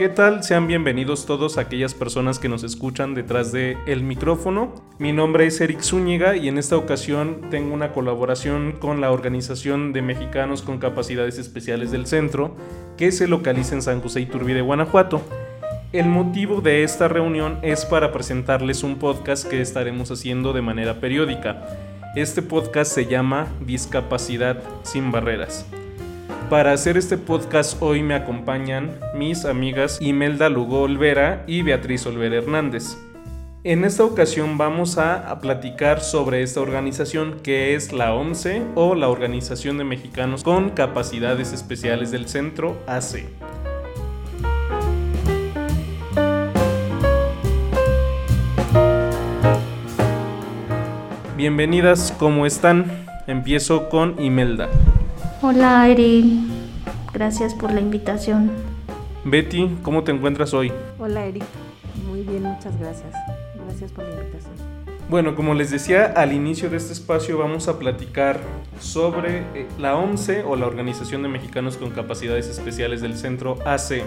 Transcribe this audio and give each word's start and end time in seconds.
¿Qué 0.00 0.08
tal? 0.08 0.42
Sean 0.42 0.66
bienvenidos 0.66 1.26
todos 1.26 1.58
aquellas 1.58 1.92
personas 1.92 2.38
que 2.38 2.48
nos 2.48 2.64
escuchan 2.64 3.12
detrás 3.12 3.52
de 3.52 3.76
el 3.86 4.02
micrófono. 4.02 4.72
Mi 4.98 5.12
nombre 5.12 5.46
es 5.46 5.60
Eric 5.60 5.82
Zúñiga 5.82 6.36
y 6.36 6.48
en 6.48 6.56
esta 6.56 6.78
ocasión 6.78 7.42
tengo 7.50 7.74
una 7.74 7.92
colaboración 7.92 8.72
con 8.72 9.02
la 9.02 9.12
Organización 9.12 9.92
de 9.92 10.00
Mexicanos 10.00 10.62
con 10.62 10.78
Capacidades 10.78 11.36
Especiales 11.36 11.90
del 11.90 12.06
Centro, 12.06 12.56
que 12.96 13.12
se 13.12 13.28
localiza 13.28 13.74
en 13.74 13.82
San 13.82 14.00
José 14.00 14.22
Iturbide, 14.22 14.62
Guanajuato. 14.62 15.20
El 15.92 16.06
motivo 16.06 16.62
de 16.62 16.82
esta 16.82 17.06
reunión 17.06 17.58
es 17.60 17.84
para 17.84 18.10
presentarles 18.10 18.82
un 18.82 18.98
podcast 18.98 19.46
que 19.46 19.60
estaremos 19.60 20.10
haciendo 20.10 20.54
de 20.54 20.62
manera 20.62 20.98
periódica. 20.98 21.62
Este 22.16 22.40
podcast 22.40 22.90
se 22.90 23.04
llama 23.04 23.48
Discapacidad 23.66 24.62
sin 24.82 25.12
Barreras. 25.12 25.66
Para 26.50 26.72
hacer 26.72 26.96
este 26.96 27.16
podcast 27.16 27.80
hoy 27.80 28.02
me 28.02 28.16
acompañan 28.16 28.98
mis 29.14 29.44
amigas 29.44 29.98
Imelda 30.00 30.48
Lugo 30.48 30.80
Olvera 30.80 31.44
y 31.46 31.62
Beatriz 31.62 32.04
Olvera 32.06 32.38
Hernández. 32.38 32.98
En 33.62 33.84
esta 33.84 34.02
ocasión 34.02 34.58
vamos 34.58 34.98
a, 34.98 35.38
platicar 35.40 36.00
sobre 36.00 36.42
esta 36.42 36.60
organización 36.60 37.38
que 37.44 37.76
es 37.76 37.92
la 37.92 38.14
OMCE 38.14 38.64
o 38.74 38.96
la 38.96 39.08
Organización 39.08 39.78
de 39.78 39.84
Mexicanos 39.84 40.42
con 40.42 40.70
Capacidades 40.70 41.52
Especiales 41.52 42.10
del 42.10 42.26
Centro 42.26 42.76
AC. 42.88 43.26
Bienvenidas, 51.36 52.12
¿cómo 52.18 52.44
están? 52.44 53.06
Empiezo 53.28 53.88
con 53.88 54.20
Imelda. 54.20 54.68
Hola 55.42 55.88
Eri, 55.88 56.38
gracias 57.14 57.54
por 57.54 57.72
la 57.72 57.80
invitación. 57.80 58.50
Betty, 59.24 59.74
¿cómo 59.82 60.04
te 60.04 60.12
encuentras 60.12 60.52
hoy? 60.52 60.70
Hola 60.98 61.24
Eri, 61.24 61.40
muy 62.06 62.20
bien, 62.20 62.42
muchas 62.42 62.78
gracias. 62.78 63.14
Gracias 63.64 63.90
por 63.90 64.04
la 64.04 64.20
invitación. 64.20 64.52
Bueno, 65.08 65.34
como 65.34 65.54
les 65.54 65.70
decía 65.70 66.12
al 66.14 66.34
inicio 66.34 66.68
de 66.68 66.76
este 66.76 66.92
espacio, 66.92 67.38
vamos 67.38 67.68
a 67.68 67.78
platicar 67.78 68.38
sobre 68.80 69.38
eh, 69.54 69.66
la 69.78 69.96
OMCE 69.96 70.44
o 70.44 70.56
la 70.56 70.66
Organización 70.66 71.22
de 71.22 71.30
Mexicanos 71.30 71.78
con 71.78 71.88
Capacidades 71.88 72.46
Especiales 72.46 73.00
del 73.00 73.16
Centro 73.16 73.56
AC. 73.64 74.02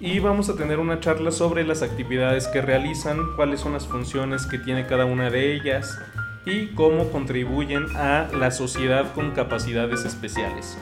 Y 0.00 0.20
vamos 0.20 0.48
a 0.48 0.56
tener 0.56 0.78
una 0.78 1.00
charla 1.00 1.32
sobre 1.32 1.64
las 1.64 1.82
actividades 1.82 2.48
que 2.48 2.62
realizan, 2.62 3.18
cuáles 3.36 3.60
son 3.60 3.74
las 3.74 3.86
funciones 3.86 4.46
que 4.46 4.58
tiene 4.58 4.86
cada 4.86 5.04
una 5.04 5.28
de 5.28 5.54
ellas, 5.54 5.98
y 6.44 6.68
cómo 6.68 7.10
contribuyen 7.10 7.86
a 7.96 8.28
la 8.36 8.50
sociedad 8.50 9.12
con 9.14 9.32
capacidades 9.32 10.04
especiales. 10.04 10.78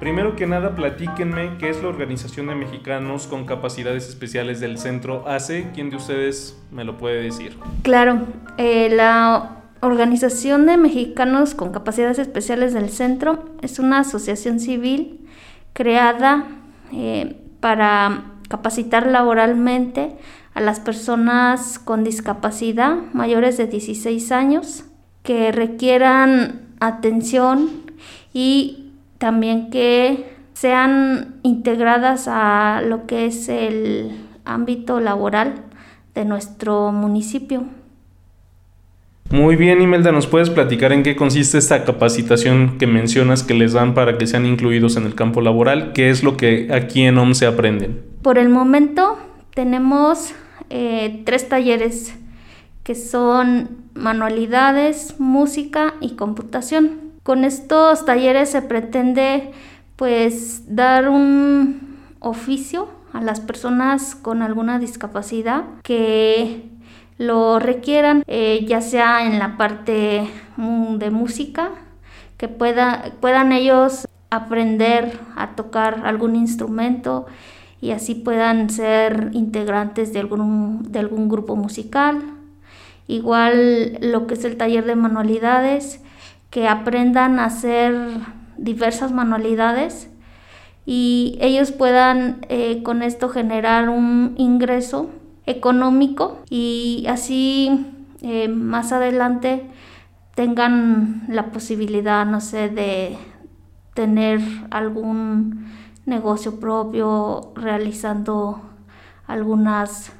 Primero 0.00 0.34
que 0.34 0.48
nada, 0.48 0.74
platíquenme 0.74 1.58
qué 1.58 1.70
es 1.70 1.80
la 1.80 1.88
Organización 1.88 2.48
de 2.48 2.56
Mexicanos 2.56 3.28
con 3.28 3.44
Capacidades 3.44 4.08
Especiales 4.08 4.58
del 4.58 4.78
Centro 4.78 5.28
ACE. 5.28 5.70
¿Quién 5.74 5.90
de 5.90 5.96
ustedes 5.96 6.60
me 6.72 6.82
lo 6.82 6.98
puede 6.98 7.22
decir? 7.22 7.56
Claro, 7.82 8.22
eh, 8.58 8.88
la 8.90 9.62
Organización 9.80 10.66
de 10.66 10.76
Mexicanos 10.76 11.54
con 11.54 11.70
Capacidades 11.70 12.18
Especiales 12.18 12.74
del 12.74 12.90
Centro 12.90 13.44
es 13.62 13.78
una 13.78 14.00
asociación 14.00 14.58
civil 14.58 15.20
creada 15.72 16.46
eh, 16.92 17.36
para 17.60 18.24
capacitar 18.48 19.06
laboralmente 19.06 20.16
a 20.54 20.60
las 20.60 20.80
personas 20.80 21.78
con 21.78 22.04
discapacidad 22.04 22.96
mayores 23.12 23.56
de 23.56 23.66
16 23.66 24.32
años 24.32 24.84
que 25.22 25.52
requieran 25.52 26.62
atención 26.80 27.70
y 28.32 28.90
también 29.18 29.70
que 29.70 30.32
sean 30.52 31.36
integradas 31.42 32.26
a 32.28 32.82
lo 32.86 33.06
que 33.06 33.26
es 33.26 33.48
el 33.48 34.12
ámbito 34.44 35.00
laboral 35.00 35.54
de 36.14 36.24
nuestro 36.24 36.92
municipio. 36.92 37.64
Muy 39.30 39.56
bien, 39.56 39.80
Imelda, 39.80 40.12
¿nos 40.12 40.26
puedes 40.26 40.50
platicar 40.50 40.92
en 40.92 41.02
qué 41.02 41.16
consiste 41.16 41.56
esta 41.56 41.84
capacitación 41.84 42.76
que 42.78 42.86
mencionas 42.86 43.42
que 43.42 43.54
les 43.54 43.72
dan 43.72 43.94
para 43.94 44.18
que 44.18 44.26
sean 44.26 44.44
incluidos 44.44 44.96
en 44.96 45.04
el 45.06 45.14
campo 45.14 45.40
laboral? 45.40 45.92
¿Qué 45.94 46.10
es 46.10 46.22
lo 46.22 46.36
que 46.36 46.68
aquí 46.70 47.02
en 47.02 47.16
OM 47.16 47.32
se 47.32 47.46
aprenden? 47.46 48.02
Por 48.20 48.36
el 48.36 48.50
momento 48.50 49.18
tenemos 49.54 50.34
eh, 50.70 51.22
tres 51.24 51.48
talleres 51.48 52.14
que 52.82 52.94
son 52.94 53.84
manualidades, 53.94 55.20
música 55.20 55.94
y 56.00 56.16
computación. 56.16 57.12
Con 57.22 57.44
estos 57.44 58.04
talleres 58.04 58.50
se 58.50 58.62
pretende 58.62 59.52
pues 59.96 60.74
dar 60.74 61.08
un 61.08 61.98
oficio 62.18 62.88
a 63.12 63.20
las 63.20 63.40
personas 63.40 64.14
con 64.14 64.42
alguna 64.42 64.78
discapacidad 64.78 65.64
que 65.82 66.68
lo 67.18 67.58
requieran, 67.58 68.24
eh, 68.26 68.64
ya 68.66 68.80
sea 68.80 69.26
en 69.26 69.38
la 69.38 69.56
parte 69.56 70.28
de 70.98 71.10
música, 71.10 71.70
que 72.36 72.48
pueda, 72.48 73.12
puedan 73.20 73.52
ellos 73.52 74.08
aprender 74.30 75.20
a 75.36 75.54
tocar 75.54 76.02
algún 76.04 76.34
instrumento 76.34 77.26
y 77.82 77.90
así 77.90 78.14
puedan 78.14 78.70
ser 78.70 79.30
integrantes 79.32 80.12
de 80.12 80.20
algún, 80.20 80.84
de 80.92 81.00
algún 81.00 81.28
grupo 81.28 81.56
musical. 81.56 82.22
Igual 83.08 83.98
lo 84.00 84.28
que 84.28 84.34
es 84.34 84.44
el 84.44 84.56
taller 84.56 84.86
de 84.86 84.94
manualidades, 84.94 86.00
que 86.48 86.68
aprendan 86.68 87.40
a 87.40 87.46
hacer 87.46 87.92
diversas 88.56 89.10
manualidades 89.10 90.08
y 90.86 91.36
ellos 91.40 91.72
puedan 91.72 92.46
eh, 92.48 92.84
con 92.84 93.02
esto 93.02 93.28
generar 93.28 93.88
un 93.88 94.34
ingreso 94.36 95.10
económico 95.46 96.38
y 96.48 97.06
así 97.08 97.84
eh, 98.22 98.46
más 98.46 98.92
adelante 98.92 99.66
tengan 100.36 101.24
la 101.26 101.46
posibilidad, 101.46 102.24
no 102.26 102.40
sé, 102.40 102.68
de 102.68 103.18
tener 103.94 104.40
algún 104.70 105.66
negocio 106.06 106.58
propio, 106.58 107.52
realizando 107.54 108.60
algunas 109.26 110.12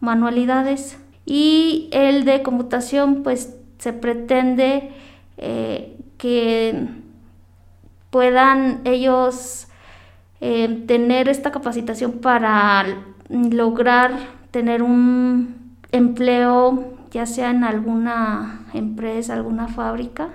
manualidades. 0.00 0.98
Y 1.26 1.88
el 1.92 2.24
de 2.24 2.42
computación, 2.42 3.22
pues 3.22 3.56
se 3.78 3.92
pretende 3.92 4.92
eh, 5.36 5.98
que 6.18 6.86
puedan 8.10 8.80
ellos 8.84 9.68
eh, 10.40 10.84
tener 10.86 11.28
esta 11.28 11.50
capacitación 11.50 12.12
para 12.20 12.84
lograr 13.28 14.12
tener 14.50 14.82
un 14.82 15.76
empleo, 15.90 16.94
ya 17.10 17.26
sea 17.26 17.50
en 17.50 17.64
alguna 17.64 18.66
empresa, 18.72 19.34
alguna 19.34 19.68
fábrica, 19.68 20.28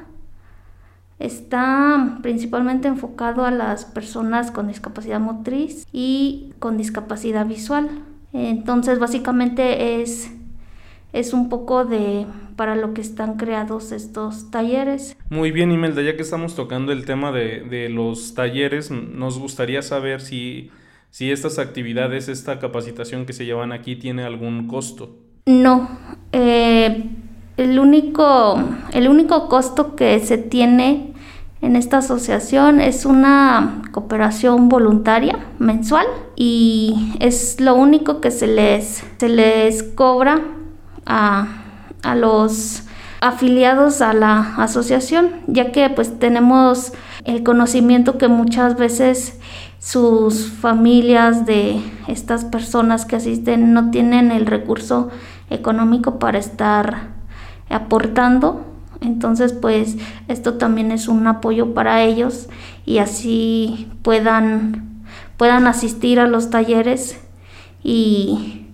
Está 1.19 2.19
principalmente 2.21 2.87
enfocado 2.87 3.45
a 3.45 3.51
las 3.51 3.85
personas 3.85 4.51
con 4.51 4.67
discapacidad 4.67 5.19
motriz 5.19 5.85
y 5.91 6.53
con 6.59 6.77
discapacidad 6.77 7.45
visual. 7.45 7.89
Entonces, 8.31 8.99
básicamente 8.99 10.01
es, 10.01 10.31
es 11.11 11.33
un 11.33 11.49
poco 11.49 11.83
de 11.83 12.25
para 12.55 12.75
lo 12.75 12.93
que 12.93 13.01
están 13.01 13.37
creados 13.37 13.91
estos 13.91 14.51
talleres. 14.51 15.15
Muy 15.29 15.51
bien, 15.51 15.71
Imelda, 15.71 16.01
ya 16.01 16.15
que 16.15 16.21
estamos 16.23 16.55
tocando 16.55 16.91
el 16.91 17.05
tema 17.05 17.31
de, 17.31 17.61
de 17.61 17.87
los 17.87 18.33
talleres, 18.33 18.91
nos 18.91 19.39
gustaría 19.39 19.81
saber 19.81 20.19
si, 20.19 20.69
si 21.09 21.31
estas 21.31 21.57
actividades, 21.57 22.27
esta 22.27 22.59
capacitación 22.59 23.25
que 23.25 23.33
se 23.33 23.45
llevan 23.45 23.71
aquí, 23.71 23.95
tiene 23.95 24.23
algún 24.23 24.67
costo. 24.67 25.15
No, 25.45 25.89
eh, 26.31 27.05
el 27.57 27.79
único, 27.79 28.61
el 28.93 29.07
único 29.07 29.47
costo 29.47 29.95
que 29.95 30.19
se 30.19 30.37
tiene 30.37 31.08
en 31.61 31.75
esta 31.75 31.97
asociación 31.97 32.79
es 32.79 33.05
una 33.05 33.81
cooperación 33.91 34.69
voluntaria 34.69 35.39
mensual 35.59 36.05
y 36.35 37.13
es 37.19 37.59
lo 37.59 37.75
único 37.75 38.21
que 38.21 38.31
se 38.31 38.47
les, 38.47 39.03
se 39.17 39.29
les 39.29 39.83
cobra 39.83 40.41
a, 41.05 41.47
a 42.01 42.15
los 42.15 42.83
afiliados 43.21 44.01
a 44.01 44.13
la 44.13 44.55
asociación, 44.55 45.31
ya 45.47 45.71
que 45.71 45.89
pues 45.89 46.19
tenemos 46.19 46.93
el 47.25 47.43
conocimiento 47.43 48.17
que 48.17 48.29
muchas 48.29 48.77
veces 48.77 49.37
sus 49.79 50.51
familias 50.51 51.45
de 51.45 51.81
estas 52.07 52.45
personas 52.45 53.05
que 53.05 53.17
asisten 53.17 53.73
no 53.73 53.91
tienen 53.91 54.31
el 54.31 54.45
recurso 54.45 55.09
económico 55.49 56.19
para 56.19 56.37
estar 56.37 57.09
aportando. 57.69 58.65
Entonces, 59.01 59.53
pues 59.53 59.97
esto 60.27 60.55
también 60.55 60.91
es 60.91 61.07
un 61.07 61.25
apoyo 61.27 61.73
para 61.73 62.03
ellos 62.03 62.49
y 62.85 62.97
así 62.97 63.87
puedan, 64.01 65.03
puedan 65.37 65.67
asistir 65.67 66.19
a 66.19 66.27
los 66.27 66.49
talleres 66.49 67.19
y, 67.83 68.65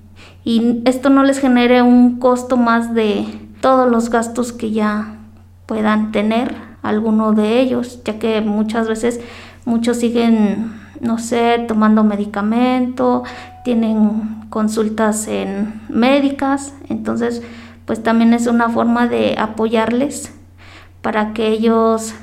y 0.44 0.81
esto 0.86 1.10
no 1.10 1.24
les 1.24 1.39
genere 1.39 1.81
un 1.81 2.19
costo 2.19 2.57
más 2.57 2.94
de 2.95 3.25
todos 3.62 3.89
los 3.89 4.10
gastos 4.10 4.51
que 4.51 4.72
ya 4.72 5.18
puedan 5.66 6.12
tener 6.12 6.56
alguno 6.81 7.33
de 7.33 7.60
ellos, 7.60 8.01
ya 8.04 8.19
que 8.19 8.42
muchas 8.42 8.88
veces 8.88 9.19
muchos 9.66 9.98
siguen, 9.98 10.72
no 11.01 11.18
sé, 11.18 11.66
tomando 11.68 12.04
medicamento, 12.04 13.24
tienen 13.63 14.45
consultas 14.50 15.27
en 15.27 15.81
médicas, 15.89 16.74
entonces 16.89 17.42
pues 17.85 18.01
también 18.01 18.33
es 18.33 18.47
una 18.47 18.69
forma 18.69 19.07
de 19.07 19.35
apoyarles 19.37 20.33
para 21.01 21.33
que 21.33 21.47
ellos 21.47 22.15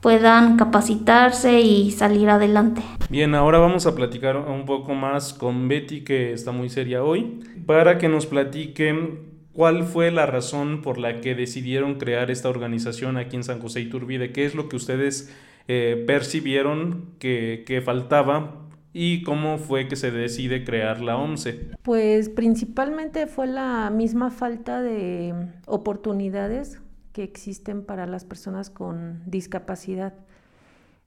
puedan 0.00 0.56
capacitarse 0.56 1.60
y 1.62 1.90
salir 1.90 2.28
adelante. 2.28 2.82
Bien, 3.08 3.34
ahora 3.34 3.58
vamos 3.58 3.86
a 3.86 3.94
platicar 3.94 4.36
un 4.36 4.66
poco 4.66 4.94
más 4.94 5.32
con 5.32 5.66
Betty, 5.66 6.02
que 6.02 6.32
está 6.32 6.52
muy 6.52 6.68
seria 6.68 7.02
hoy, 7.02 7.40
para 7.66 7.96
que 7.96 8.08
nos 8.08 8.26
platiquen 8.26 9.20
cuál 9.54 9.84
fue 9.84 10.10
la 10.10 10.26
razón 10.26 10.82
por 10.82 10.98
la 10.98 11.20
que 11.20 11.34
decidieron 11.34 11.94
crear 11.94 12.30
esta 12.30 12.50
organización 12.50 13.16
aquí 13.16 13.36
en 13.36 13.44
San 13.44 13.60
José 13.60 13.80
Iturbide, 13.80 14.32
qué 14.32 14.44
es 14.44 14.54
lo 14.54 14.68
que 14.68 14.76
ustedes 14.76 15.34
eh, 15.68 16.04
percibieron 16.06 17.06
que, 17.18 17.64
que 17.66 17.80
faltaba 17.80 18.63
y 18.94 19.24
cómo 19.24 19.58
fue 19.58 19.88
que 19.88 19.96
se 19.96 20.12
decide 20.12 20.64
crear 20.64 21.00
la 21.02 21.16
OMSE. 21.16 21.72
Pues 21.82 22.30
principalmente 22.30 23.26
fue 23.26 23.48
la 23.48 23.90
misma 23.90 24.30
falta 24.30 24.80
de 24.80 25.34
oportunidades 25.66 26.80
que 27.12 27.24
existen 27.24 27.84
para 27.84 28.06
las 28.06 28.24
personas 28.24 28.70
con 28.70 29.22
discapacidad. 29.26 30.14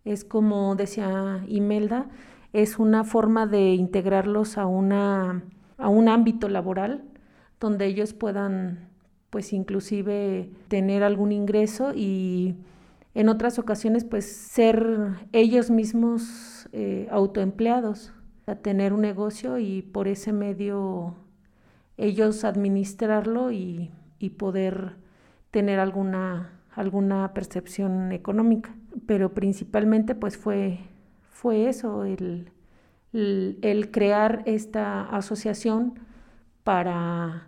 Es 0.04 0.26
como 0.26 0.76
decía 0.76 1.44
Imelda, 1.48 2.10
es 2.52 2.78
una 2.78 3.06
forma 3.06 3.48
de 3.48 3.74
integrarlos 3.74 4.58
a, 4.58 4.66
una, 4.66 5.44
a 5.78 5.88
un 5.88 6.10
ámbito 6.10 6.50
laboral 6.50 7.06
donde 7.60 7.86
ellos 7.86 8.14
puedan 8.14 8.90
pues 9.30 9.54
inclusive 9.54 10.50
tener 10.68 11.04
algún 11.04 11.32
ingreso 11.32 11.94
y 11.94 12.56
en 13.14 13.30
otras 13.30 13.60
ocasiones 13.60 14.04
pues 14.04 14.26
ser 14.26 15.10
ellos 15.32 15.70
mismos 15.70 16.57
eh, 16.72 17.08
autoempleados, 17.12 18.14
a 18.46 18.56
tener 18.56 18.94
un 18.94 19.02
negocio 19.02 19.58
y 19.58 19.82
por 19.82 20.08
ese 20.08 20.32
medio 20.32 21.16
ellos 21.98 22.44
administrarlo 22.46 23.52
y, 23.52 23.92
y 24.20 24.32
poder 24.32 24.96
tener 25.52 25.80
alguna, 25.80 26.62
alguna 26.72 27.34
percepción 27.34 28.12
económica. 28.12 28.76
Pero 29.06 29.34
principalmente 29.34 30.16
pues 30.16 30.38
fue, 30.38 30.80
fue 31.30 31.68
eso, 31.68 32.06
el, 32.06 32.52
el, 33.14 33.92
crear 33.92 34.44
esta 34.46 35.04
asociación 35.04 36.00
para 36.64 37.48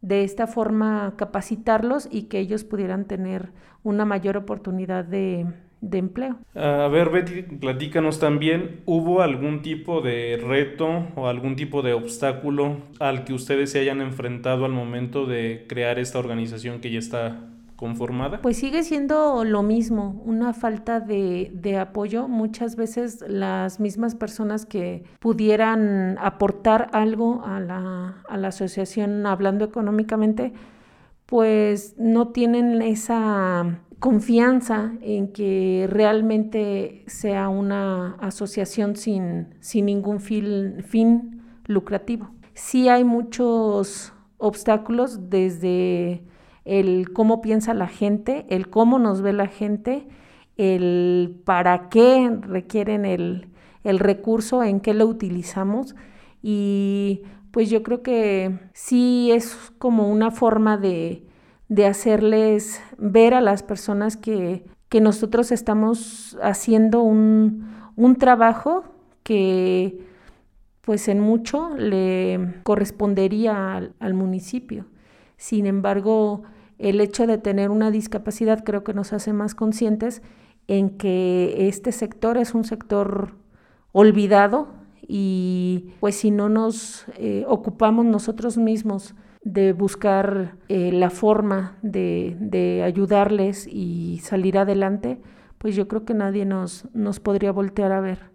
de 0.00 0.24
esta 0.24 0.46
forma 0.46 1.14
capacitarlos 1.16 2.08
y 2.10 2.24
que 2.24 2.40
ellos 2.40 2.64
pudieran 2.64 3.04
tener 3.04 3.52
una 3.84 4.04
mayor 4.04 4.36
oportunidad 4.36 5.04
de, 5.04 5.46
de 5.82 5.98
empleo. 5.98 6.38
A 6.54 6.88
ver, 6.88 7.10
Betty, 7.10 7.42
platícanos 7.42 8.18
también, 8.18 8.80
¿hubo 8.86 9.20
algún 9.20 9.60
tipo 9.60 10.00
de 10.00 10.40
reto 10.42 11.08
o 11.16 11.26
algún 11.26 11.56
tipo 11.56 11.82
de 11.82 11.92
obstáculo 11.92 12.78
al 13.00 13.24
que 13.24 13.34
ustedes 13.34 13.72
se 13.72 13.80
hayan 13.80 14.00
enfrentado 14.00 14.64
al 14.64 14.72
momento 14.72 15.26
de 15.26 15.66
crear 15.68 15.98
esta 15.98 16.20
organización 16.20 16.80
que 16.80 16.92
ya 16.92 17.00
está 17.00 17.48
conformada? 17.74 18.40
Pues 18.40 18.58
sigue 18.58 18.84
siendo 18.84 19.44
lo 19.44 19.64
mismo, 19.64 20.22
una 20.24 20.52
falta 20.54 21.00
de, 21.00 21.50
de, 21.52 21.78
apoyo. 21.78 22.28
Muchas 22.28 22.76
veces 22.76 23.24
las 23.26 23.80
mismas 23.80 24.14
personas 24.14 24.64
que 24.64 25.02
pudieran 25.18 26.16
aportar 26.20 26.90
algo 26.92 27.42
a 27.44 27.58
la, 27.58 28.22
a 28.28 28.36
la 28.36 28.48
asociación 28.48 29.26
hablando 29.26 29.64
económicamente, 29.64 30.52
pues 31.26 31.96
no 31.98 32.28
tienen 32.28 32.82
esa 32.82 33.80
confianza 34.02 34.94
en 35.00 35.28
que 35.28 35.86
realmente 35.88 37.04
sea 37.06 37.48
una 37.48 38.16
asociación 38.16 38.96
sin, 38.96 39.54
sin 39.60 39.86
ningún 39.86 40.18
fin, 40.18 40.82
fin 40.82 41.40
lucrativo. 41.66 42.28
Sí 42.52 42.88
hay 42.88 43.04
muchos 43.04 44.12
obstáculos 44.38 45.30
desde 45.30 46.24
el 46.64 47.12
cómo 47.12 47.40
piensa 47.40 47.74
la 47.74 47.86
gente, 47.86 48.44
el 48.48 48.68
cómo 48.70 48.98
nos 48.98 49.22
ve 49.22 49.32
la 49.32 49.46
gente, 49.46 50.08
el 50.56 51.40
para 51.44 51.88
qué 51.88 52.28
requieren 52.40 53.04
el, 53.04 53.50
el 53.84 54.00
recurso, 54.00 54.64
en 54.64 54.80
qué 54.80 54.94
lo 54.94 55.06
utilizamos 55.06 55.94
y 56.42 57.22
pues 57.52 57.70
yo 57.70 57.84
creo 57.84 58.02
que 58.02 58.58
sí 58.72 59.30
es 59.30 59.72
como 59.78 60.10
una 60.10 60.32
forma 60.32 60.76
de, 60.76 61.22
de 61.72 61.86
hacerles 61.86 62.82
ver 62.98 63.32
a 63.32 63.40
las 63.40 63.62
personas 63.62 64.18
que, 64.18 64.62
que 64.90 65.00
nosotros 65.00 65.50
estamos 65.52 66.36
haciendo 66.42 67.00
un, 67.00 67.66
un 67.96 68.16
trabajo 68.16 68.84
que 69.22 70.06
pues 70.82 71.08
en 71.08 71.20
mucho 71.20 71.70
le 71.78 72.56
correspondería 72.62 73.90
al, 73.98 74.14
municipio. 74.14 74.84
Sin 75.38 75.64
embargo, 75.64 76.42
el 76.76 77.00
hecho 77.00 77.26
de 77.26 77.38
tener 77.38 77.70
una 77.70 77.90
discapacidad 77.90 78.64
creo 78.64 78.84
que 78.84 78.92
nos 78.92 79.14
hace 79.14 79.32
más 79.32 79.54
conscientes 79.54 80.20
en 80.68 80.90
que 80.98 81.68
este 81.68 81.90
sector 81.90 82.36
es 82.36 82.52
un 82.52 82.64
sector 82.64 83.32
olvidado 83.92 84.68
y 85.08 85.94
pues 86.00 86.16
si 86.16 86.30
no 86.30 86.50
nos 86.50 87.06
eh, 87.16 87.46
ocupamos 87.48 88.04
nosotros 88.04 88.58
mismos 88.58 89.14
de 89.42 89.72
buscar 89.72 90.56
eh, 90.68 90.92
la 90.92 91.10
forma 91.10 91.76
de, 91.82 92.36
de, 92.38 92.82
ayudarles 92.84 93.66
y 93.66 94.20
salir 94.22 94.56
adelante, 94.56 95.18
pues 95.58 95.74
yo 95.74 95.88
creo 95.88 96.04
que 96.04 96.14
nadie 96.14 96.44
nos, 96.44 96.88
nos 96.94 97.20
podría 97.20 97.50
voltear 97.50 97.92
a 97.92 98.00
ver. 98.00 98.30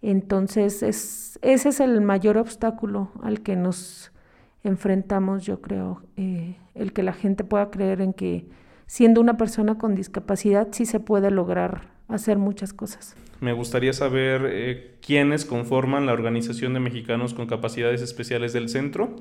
Entonces, 0.00 0.82
es, 0.82 1.38
ese 1.42 1.68
es 1.68 1.78
el 1.78 2.00
mayor 2.00 2.38
obstáculo 2.38 3.12
al 3.22 3.42
que 3.42 3.54
nos 3.54 4.12
enfrentamos, 4.64 5.44
yo 5.44 5.60
creo, 5.60 6.02
eh, 6.16 6.56
el 6.74 6.92
que 6.92 7.04
la 7.04 7.12
gente 7.12 7.44
pueda 7.44 7.70
creer 7.70 8.00
en 8.00 8.12
que 8.12 8.46
siendo 8.86 9.20
una 9.20 9.36
persona 9.36 9.78
con 9.78 9.94
discapacidad 9.94 10.68
sí 10.72 10.86
se 10.86 11.00
puede 11.00 11.30
lograr 11.30 11.92
hacer 12.08 12.38
muchas 12.38 12.72
cosas. 12.72 13.16
Me 13.40 13.52
gustaría 13.52 13.92
saber 13.92 14.42
eh, 14.46 14.98
quiénes 15.00 15.44
conforman 15.44 16.06
la 16.06 16.12
Organización 16.12 16.74
de 16.74 16.80
Mexicanos 16.80 17.32
con 17.32 17.46
Capacidades 17.46 18.02
Especiales 18.02 18.52
del 18.52 18.68
Centro 18.68 19.16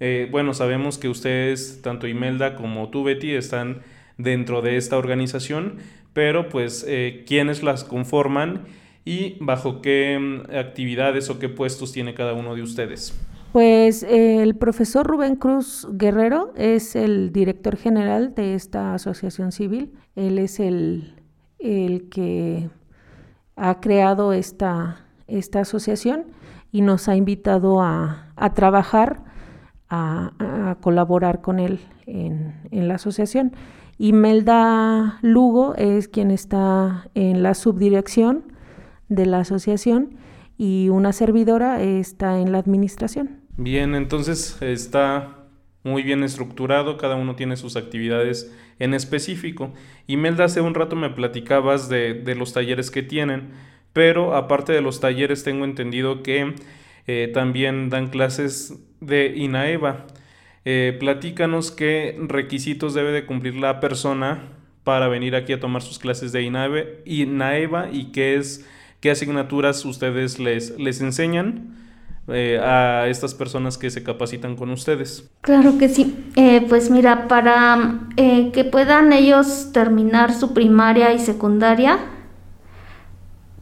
eh, 0.00 0.28
bueno, 0.30 0.54
sabemos 0.54 0.98
que 0.98 1.08
ustedes, 1.08 1.80
tanto 1.82 2.06
Imelda 2.06 2.56
como 2.56 2.90
tú, 2.90 3.04
Betty, 3.04 3.32
están 3.32 3.82
dentro 4.18 4.62
de 4.62 4.76
esta 4.76 4.98
organización, 4.98 5.76
pero 6.12 6.48
pues, 6.48 6.84
eh, 6.88 7.24
¿quiénes 7.26 7.62
las 7.62 7.84
conforman 7.84 8.64
y 9.04 9.36
bajo 9.40 9.82
qué 9.82 10.18
mm, 10.18 10.56
actividades 10.56 11.30
o 11.30 11.38
qué 11.38 11.48
puestos 11.48 11.92
tiene 11.92 12.14
cada 12.14 12.32
uno 12.34 12.54
de 12.54 12.62
ustedes? 12.62 13.18
Pues 13.52 14.02
el 14.02 14.56
profesor 14.56 15.06
Rubén 15.06 15.36
Cruz 15.36 15.86
Guerrero 15.92 16.52
es 16.56 16.96
el 16.96 17.32
director 17.32 17.76
general 17.76 18.34
de 18.34 18.54
esta 18.54 18.94
asociación 18.94 19.52
civil. 19.52 19.92
Él 20.16 20.40
es 20.40 20.58
el, 20.58 21.14
el 21.60 22.08
que 22.08 22.68
ha 23.54 23.80
creado 23.80 24.32
esta, 24.32 25.06
esta 25.28 25.60
asociación 25.60 26.24
y 26.72 26.80
nos 26.80 27.08
ha 27.08 27.14
invitado 27.14 27.80
a, 27.80 28.32
a 28.34 28.54
trabajar 28.54 29.23
a, 29.94 30.76
colaborar 30.80 31.40
con 31.40 31.60
él 31.60 31.80
en, 32.06 32.54
la 32.70 32.96
asociación. 32.96 33.52
Imelda 33.98 35.18
Lugo 35.22 35.74
es 35.76 36.08
quien 36.08 36.30
está 36.30 37.08
en 37.14 37.42
la 37.42 37.54
subdirección 37.54 38.52
de 39.08 39.26
la 39.26 39.40
asociación 39.40 40.16
y 40.58 40.88
una 40.88 41.12
servidora 41.12 41.80
está 41.80 42.40
en 42.40 42.52
la 42.52 42.58
administración. 42.58 43.40
Bien, 43.56 43.94
entonces 43.94 44.60
está 44.60 45.36
muy 45.84 46.02
bien 46.02 46.24
estructurado, 46.24 46.96
cada 46.96 47.14
uno 47.14 47.36
tiene 47.36 47.56
sus 47.56 47.76
actividades 47.76 48.52
en 48.80 48.94
específico. 48.94 49.72
Imelda, 50.06 50.44
hace 50.44 50.60
un 50.60 50.74
rato 50.74 50.96
me 50.96 51.10
platicabas 51.10 51.88
de, 51.88 52.14
de 52.14 52.34
los 52.34 52.52
talleres 52.52 52.90
que 52.90 53.02
tienen, 53.02 53.52
pero 53.92 54.34
aparte 54.34 54.72
de 54.72 54.80
los 54.80 54.98
talleres 54.98 55.44
tengo 55.44 55.64
entendido 55.64 56.22
que 56.22 56.54
eh, 57.06 57.30
también 57.32 57.90
dan 57.90 58.08
clases 58.08 58.74
de 59.00 59.34
INAEVA. 59.36 60.06
Eh, 60.64 60.96
platícanos 60.98 61.70
qué 61.70 62.16
requisitos 62.28 62.94
debe 62.94 63.12
de 63.12 63.26
cumplir 63.26 63.56
la 63.56 63.80
persona 63.80 64.42
para 64.82 65.08
venir 65.08 65.36
aquí 65.36 65.52
a 65.52 65.60
tomar 65.60 65.82
sus 65.82 65.98
clases 65.98 66.32
de 66.32 66.42
INAEVA, 66.42 67.88
y 67.92 68.12
qué 68.12 68.36
es 68.36 68.66
qué 69.00 69.10
asignaturas 69.10 69.84
ustedes 69.84 70.38
les, 70.38 70.78
les 70.78 71.00
enseñan. 71.00 71.80
Eh, 72.26 72.58
a 72.58 73.06
estas 73.08 73.34
personas 73.34 73.76
que 73.76 73.90
se 73.90 74.02
capacitan 74.02 74.56
con 74.56 74.70
ustedes. 74.70 75.28
Claro 75.42 75.76
que 75.76 75.90
sí. 75.90 76.16
pues 76.70 76.88
mira, 76.88 77.28
para 77.28 77.98
que 78.16 78.64
puedan 78.64 79.12
ellos 79.12 79.72
terminar 79.74 80.32
su 80.32 80.54
primaria 80.54 81.12
y 81.12 81.18
secundaria, 81.18 81.98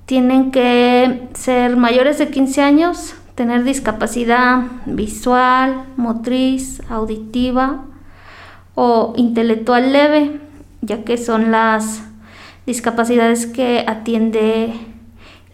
tienen 0.06 0.50
que 0.52 1.28
ser 1.34 1.76
mayores 1.76 2.18
de 2.18 2.28
15 2.28 2.62
años, 2.62 3.16
tener 3.34 3.64
discapacidad 3.64 4.62
visual, 4.86 5.84
motriz, 5.96 6.82
auditiva 6.88 7.84
o 8.74 9.14
intelectual 9.16 9.92
leve, 9.92 10.40
ya 10.80 11.04
que 11.04 11.16
son 11.16 11.50
las 11.50 12.02
discapacidades 12.66 13.46
que 13.46 13.84
atiende 13.86 14.72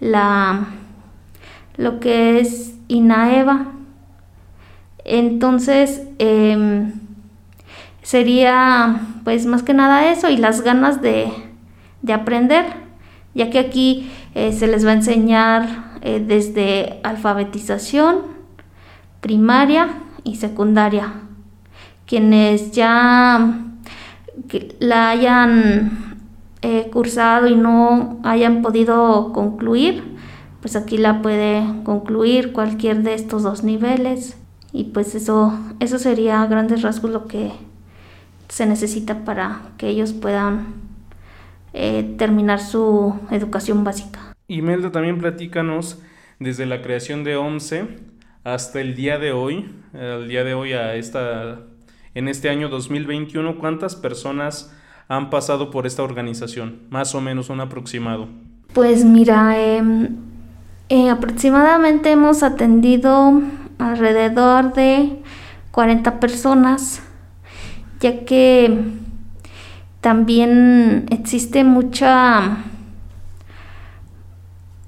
la 0.01 0.69
lo 1.77 2.01
que 2.01 2.41
es 2.41 2.75
INAEVA. 2.89 3.69
Entonces, 5.05 6.03
em, 6.19 6.93
sería 8.03 9.01
pues 9.25 9.47
más 9.47 9.63
que 9.63 9.75
nada 9.75 10.11
eso 10.11 10.29
y 10.29 10.37
las 10.37 10.63
ganas 10.63 11.01
de, 11.01 11.33
aprender, 12.13 12.65
ya 13.35 13.51
que 13.51 13.59
aquí 13.59 14.11
eh, 14.35 14.53
se 14.53 14.67
les 14.67 14.85
va 14.85 14.91
a 14.91 14.95
enseñar 14.95 15.88
eh, 16.03 16.23
desde 16.25 17.01
alfabetización, 17.03 18.19
primaria 19.21 19.89
y 20.25 20.37
secundaria. 20.37 21.13
Quienes 22.07 22.73
ya 22.73 23.65
la 24.79 25.11
hayan 25.11 26.19
eh, 26.63 26.89
cursado 26.93 27.49
y 27.49 27.57
no 27.57 28.21
hayan 28.25 28.63
podido 28.63 29.33
concluir, 29.33 30.17
pues 30.61 30.77
aquí 30.77 30.99
la 30.99 31.23
puede 31.23 31.63
concluir 31.85 32.53
cualquier 32.53 33.03
de 33.03 33.15
estos 33.15 33.43
dos 33.43 33.63
niveles 33.63 34.37
y 34.73 34.85
pues 34.85 35.15
eso 35.15 35.53
eso 35.81 35.99
sería 35.99 36.43
a 36.43 36.47
grandes 36.47 36.83
rasgos 36.83 37.11
lo 37.11 37.27
que 37.27 37.53
se 38.49 38.67
necesita 38.67 39.25
para 39.25 39.61
que 39.77 39.89
ellos 39.89 40.13
puedan 40.13 40.75
eh, 41.75 42.15
terminar 42.19 42.61
su 42.61 43.15
educación 43.31 43.85
básica. 43.85 44.28
Imelda, 44.51 44.91
también 44.91 45.19
platícanos 45.19 46.01
desde 46.41 46.65
la 46.65 46.81
creación 46.81 47.23
de 47.23 47.37
OMSE 47.37 47.87
hasta 48.45 48.81
el 48.81 48.97
día 48.97 49.19
de 49.19 49.31
hoy, 49.31 49.71
el 49.93 50.27
día 50.27 50.43
de 50.43 50.55
hoy 50.55 50.73
a 50.73 50.95
esta, 50.95 51.61
en 52.15 52.29
este 52.29 52.49
año 52.49 52.71
2021, 52.71 53.59
¿cuántas 53.59 53.95
personas 53.95 54.75
han 55.07 55.29
pasado 55.29 55.71
por 55.71 55.87
esta 55.87 56.03
organización? 56.03 56.81
Más 56.89 57.15
o 57.15 57.21
menos 57.21 57.51
un 57.51 57.61
aproximado. 57.61 58.29
Pues 58.73 59.05
mira, 59.05 59.61
em, 59.61 60.17
eh, 60.89 61.11
aproximadamente 61.11 62.11
hemos 62.11 62.43
atendido 62.43 63.43
alrededor 63.79 64.73
de 64.73 65.21
40 65.73 66.21
personas, 66.21 67.03
ya 68.01 68.25
que 68.25 68.81
también 70.01 71.05
existe 71.11 71.65
mucha 71.65 72.65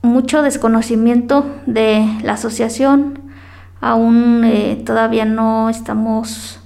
mucho 0.02 0.42
desconocimiento 0.42 1.46
de 1.66 2.06
la 2.22 2.34
asociación. 2.34 3.20
Aún 3.80 4.42
eh, 4.44 4.82
todavía 4.84 5.24
no 5.24 5.68
estamos 5.70 6.60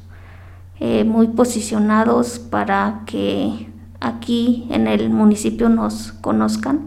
eh, 0.81 1.05
muy 1.05 1.29
posicionados 1.29 2.39
para 2.39 3.03
que 3.07 3.69
aquí 4.01 4.67
en 4.71 4.87
el 4.87 5.11
municipio 5.11 5.69
nos 5.69 6.13
conozcan. 6.13 6.81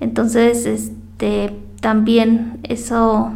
Entonces, 0.00 0.66
este, 0.66 1.58
también 1.80 2.60
eso 2.62 3.32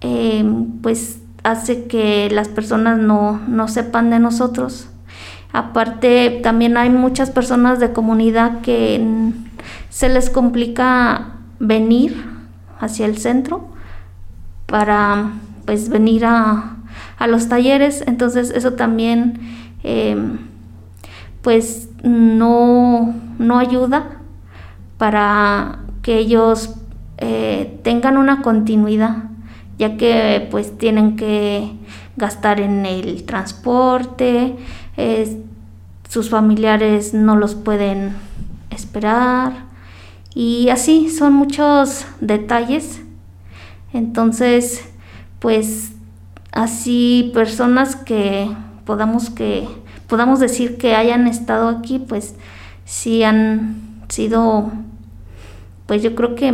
eh, 0.00 0.44
pues 0.82 1.20
hace 1.42 1.84
que 1.86 2.28
las 2.30 2.48
personas 2.48 2.98
no, 2.98 3.40
no 3.48 3.68
sepan 3.68 4.10
de 4.10 4.18
nosotros. 4.18 4.88
Aparte, 5.52 6.40
también 6.42 6.76
hay 6.76 6.90
muchas 6.90 7.30
personas 7.30 7.78
de 7.80 7.92
comunidad 7.92 8.60
que 8.60 9.32
se 9.96 10.10
les 10.10 10.28
complica 10.28 11.28
venir 11.58 12.22
hacia 12.78 13.06
el 13.06 13.16
centro 13.16 13.68
para 14.66 15.30
pues 15.64 15.88
venir 15.88 16.26
a, 16.26 16.76
a 17.16 17.26
los 17.26 17.48
talleres. 17.48 18.04
Entonces 18.06 18.50
eso 18.50 18.74
también 18.74 19.40
eh, 19.84 20.14
pues 21.40 21.88
no, 22.02 23.14
no 23.38 23.58
ayuda 23.58 24.18
para 24.98 25.78
que 26.02 26.18
ellos 26.18 26.74
eh, 27.16 27.80
tengan 27.82 28.18
una 28.18 28.42
continuidad, 28.42 29.30
ya 29.78 29.96
que 29.96 30.46
pues 30.50 30.76
tienen 30.76 31.16
que 31.16 31.72
gastar 32.16 32.60
en 32.60 32.84
el 32.84 33.24
transporte, 33.24 34.56
sus 36.06 36.28
familiares 36.28 37.14
no 37.14 37.34
los 37.36 37.54
pueden 37.54 38.12
esperar 38.68 39.64
y 40.36 40.68
así 40.68 41.08
son 41.08 41.32
muchos 41.32 42.04
detalles. 42.20 43.00
Entonces, 43.94 44.84
pues 45.38 45.92
así 46.52 47.30
personas 47.32 47.96
que 47.96 48.46
podamos 48.84 49.30
que 49.30 49.66
podamos 50.06 50.38
decir 50.38 50.76
que 50.76 50.94
hayan 50.94 51.26
estado 51.26 51.70
aquí, 51.70 51.98
pues 51.98 52.34
sí 52.84 53.24
han 53.24 54.04
sido 54.10 54.70
pues 55.86 56.02
yo 56.02 56.14
creo 56.14 56.34
que 56.34 56.52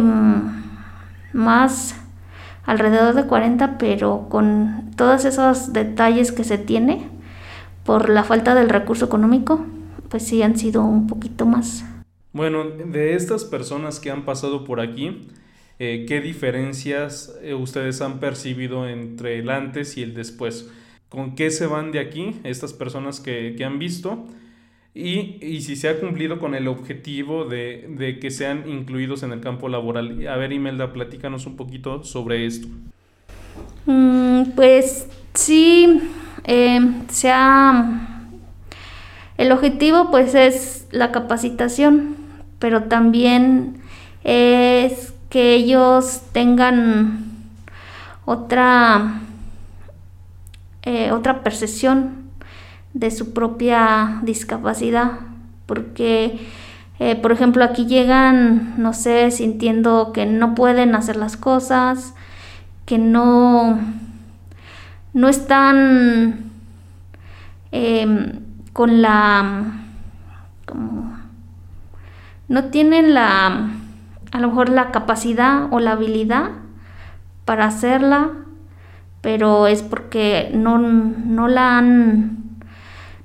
más 1.33 1.97
alrededor 2.65 3.15
de 3.15 3.25
40, 3.25 3.79
pero 3.79 4.29
con 4.29 4.93
todos 4.95 5.25
esos 5.25 5.73
detalles 5.73 6.31
que 6.31 6.45
se 6.45 6.57
tiene 6.57 7.09
por 7.83 8.11
la 8.11 8.23
falta 8.23 8.55
del 8.55 8.69
recurso 8.69 9.07
económico, 9.07 9.67
pues 10.09 10.25
sí 10.25 10.41
han 10.45 10.57
sido 10.57 10.85
un 10.85 11.09
poquito 11.09 11.47
más. 11.47 11.85
Bueno, 12.33 12.65
de 12.65 13.15
estas 13.15 13.45
personas 13.45 14.01
que 14.01 14.11
han 14.11 14.25
pasado 14.25 14.65
por 14.65 14.81
aquí, 14.81 15.29
eh, 15.79 16.07
¿qué 16.09 16.21
diferencias 16.21 17.39
eh, 17.43 17.55
ustedes 17.55 18.01
han 18.01 18.21
percibido 18.21 18.89
entre 18.89 19.39
el 19.39 19.51
antes 19.51 19.97
y 19.97 20.03
el 20.03 20.15
después? 20.15 20.71
¿Con 21.09 21.35
qué 21.35 21.51
se 21.51 21.67
van 21.67 21.93
de 21.93 22.01
aquí 22.01 22.37
estas 22.45 22.73
personas 22.73 23.21
que, 23.21 23.55
que 23.57 23.65
han 23.65 23.79
visto? 23.79 24.27
y, 24.95 25.61
si 25.63 25.77
se 25.77 25.89
ha 25.89 25.99
cumplido 26.01 26.39
con 26.39 26.55
el 26.55 26.69
objetivo 26.69 27.45
de, 27.45 28.19
que 28.21 28.31
sean 28.31 28.69
incluidos 28.69 29.23
en 29.23 29.33
el 29.33 29.41
campo 29.41 29.69
laboral. 29.69 30.27
A 30.29 30.37
ver, 30.37 30.53
Imelda, 30.53 30.93
platícanos 30.93 31.47
un 31.47 31.57
poquito 31.57 32.05
sobre 32.05 32.47
esto. 32.47 32.69
Mm, 33.87 34.51
pues 34.55 35.09
sí, 35.35 36.01
eh, 36.45 36.81
se 37.09 37.33
el 39.39 39.51
objetivo 39.51 40.11
pues 40.11 40.35
es 40.35 40.87
la 40.91 41.11
capacitación, 41.11 42.17
pero 42.63 42.85
también 42.85 43.83
es 44.23 45.13
que 45.31 45.55
ellos 45.55 46.23
tengan 46.31 47.27
otra, 48.25 49.21
eh, 50.85 51.11
otra 51.11 51.43
percepción 51.43 52.31
de 52.95 53.11
su 53.11 53.33
propia 53.35 54.21
discapacidad, 54.23 55.11
porque, 55.67 56.39
eh, 57.01 57.17
por 57.17 57.33
ejemplo, 57.33 57.65
aquí 57.65 57.87
llegan, 57.87 58.75
no 58.77 58.93
sé, 58.93 59.33
sintiendo 59.33 60.13
que 60.13 60.25
no 60.25 60.55
pueden 60.55 60.95
hacer 60.95 61.17
las 61.17 61.37
cosas, 61.37 62.15
que 62.87 62.99
no, 62.99 63.81
no 65.15 65.29
están 65.29 66.45
em, 67.73 68.39
con 68.73 69.03
la, 69.03 69.81
como, 70.65 71.12
no 72.53 72.65
tienen 72.65 73.15
la, 73.15 73.71
a 74.31 74.39
lo 74.39 74.49
mejor 74.49 74.69
la 74.69 74.91
capacidad 74.91 75.69
o 75.71 75.81
la 75.81 75.93
habilidad 75.93 76.51
para 77.47 77.65
hacerla, 77.65 78.33
pero 79.23 79.67
es 79.69 79.83
porque 79.83 80.51
no, 80.53 80.77
no 80.77 81.49
la 81.49 81.79
han 81.79 82.61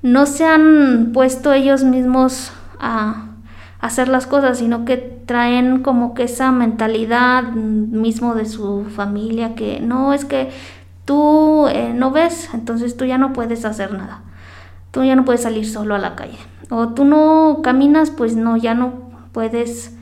no 0.01 0.27
se 0.27 0.46
han 0.46 1.12
puesto 1.13 1.51
ellos 1.51 1.84
mismos 1.84 2.53
a 2.79 3.25
hacer 3.81 4.07
las 4.07 4.27
cosas, 4.27 4.60
sino 4.60 4.86
que 4.86 4.96
traen 4.96 5.84
como 5.84 6.13
que 6.13 6.24
esa 6.24 6.53
mentalidad 6.53 7.43
mismo 7.51 8.34
de 8.34 8.46
su 8.46 8.86
familia, 8.86 9.55
que 9.55 9.81
no 9.81 10.13
es 10.13 10.24
que 10.24 10.51
tú 11.03 11.67
eh, 11.67 11.91
no 11.93 12.12
ves, 12.12 12.50
entonces 12.53 12.96
tú 12.96 13.03
ya 13.03 13.17
no 13.17 13.34
puedes 13.34 13.65
hacer 13.65 13.91
nada, 13.91 14.22
tú 14.91 15.03
ya 15.03 15.17
no 15.17 15.25
puedes 15.25 15.41
salir 15.41 15.67
solo 15.67 15.96
a 15.96 16.00
la 16.00 16.15
calle, 16.15 16.38
o 16.69 16.88
tú 16.89 17.03
no 17.03 17.60
caminas, 17.62 18.10
pues 18.10 18.38
no, 18.38 18.55
ya 18.55 18.74
no 18.74 19.06
puedes 19.31 19.96